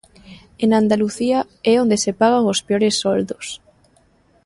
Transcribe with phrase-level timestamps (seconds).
[0.63, 1.39] En Andalucía
[1.71, 3.45] é onde se pagan os peores soldos.